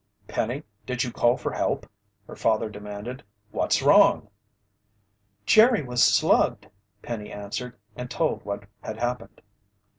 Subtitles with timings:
[0.27, 1.87] "Penny, did you call for help?"
[2.25, 3.21] her father demanded.
[3.51, 4.29] "What's wrong?"
[5.45, 6.65] "Jerry was slugged,"
[7.03, 9.43] Penny answered, and told what had happened.